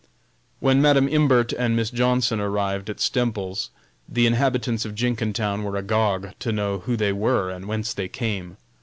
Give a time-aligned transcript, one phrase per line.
[0.61, 3.69] When Madam Imbert and Miss Johnson arrived at Stemples's,
[4.09, 8.57] the inhabitants of Jenkintown were agog to know who they were and whence they came.